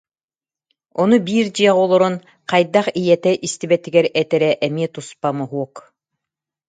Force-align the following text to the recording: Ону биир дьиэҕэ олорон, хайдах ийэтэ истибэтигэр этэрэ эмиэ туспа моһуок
Ону 1.01 1.15
биир 1.25 1.47
дьиэҕэ 1.55 1.79
олорон, 1.83 2.15
хайдах 2.49 2.87
ийэтэ 3.01 3.31
истибэтигэр 3.45 4.05
этэрэ 4.21 4.49
эмиэ 4.65 4.87
туспа 4.93 5.29
моһуок 5.37 5.75